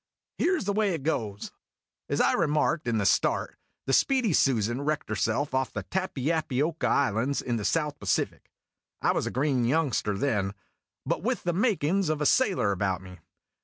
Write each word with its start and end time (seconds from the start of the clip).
"Here 0.39 0.59
's 0.59 0.65
the 0.65 0.73
way 0.73 0.95
it 0.95 1.03
goes:" 1.03 1.51
As 2.09 2.19
I 2.19 2.33
remarked 2.33 2.87
in 2.87 2.97
the 2.97 3.05
start, 3.05 3.55
the 3.85 3.93
Speedy 3.93 4.33
Susan 4.33 4.81
wrecked 4.81 5.09
herself 5.09 5.53
off 5.53 5.71
the 5.71 5.83
Tappy 5.83 6.31
appy 6.31 6.59
oca 6.59 6.87
Islands 6.87 7.39
in 7.39 7.57
the 7.57 7.63
South 7.63 7.99
Pacific. 7.99 8.49
I 9.03 9.11
was 9.11 9.27
a 9.27 9.29
green 9.29 9.63
youngster 9.63 10.17
then, 10.17 10.55
but 11.05 11.21
with 11.21 11.43
the 11.43 11.53
makin's 11.53 12.09
of 12.09 12.19
a 12.19 12.25
sailor 12.25 12.71
about 12.71 13.03
me. 13.03 13.19